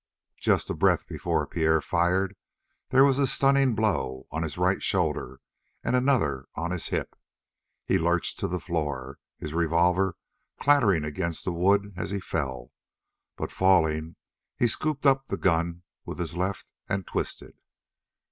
[0.39, 2.35] Just a breath before Pierre fired
[2.89, 5.41] there was a stunning blow on his right shoulder
[5.83, 7.15] and another on his hip.
[7.85, 10.15] He lurched to the floor, his revolver
[10.59, 12.71] clattering against the wood as he fell,
[13.35, 14.15] but falling,
[14.57, 17.59] he scooped up the gun with his left and twisted.